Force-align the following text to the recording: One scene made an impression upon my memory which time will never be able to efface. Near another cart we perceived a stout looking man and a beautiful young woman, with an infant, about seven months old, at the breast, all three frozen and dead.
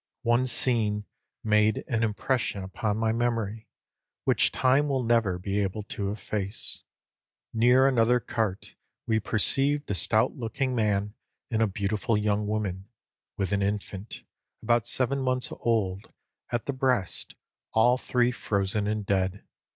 One 0.23 0.47
scene 0.47 1.05
made 1.43 1.83
an 1.87 2.01
impression 2.01 2.63
upon 2.63 2.97
my 2.97 3.11
memory 3.11 3.67
which 4.23 4.51
time 4.51 4.87
will 4.87 5.03
never 5.03 5.37
be 5.37 5.59
able 5.59 5.83
to 5.93 6.09
efface. 6.11 6.83
Near 7.53 7.85
another 7.87 8.19
cart 8.19 8.73
we 9.05 9.19
perceived 9.19 9.91
a 9.91 9.93
stout 9.93 10.35
looking 10.35 10.73
man 10.73 11.13
and 11.51 11.61
a 11.61 11.67
beautiful 11.67 12.17
young 12.17 12.47
woman, 12.47 12.89
with 13.37 13.51
an 13.51 13.61
infant, 13.61 14.23
about 14.63 14.87
seven 14.87 15.19
months 15.21 15.49
old, 15.59 16.11
at 16.51 16.65
the 16.65 16.73
breast, 16.73 17.35
all 17.71 17.99
three 17.99 18.31
frozen 18.31 18.87
and 18.87 19.05
dead. 19.05 19.43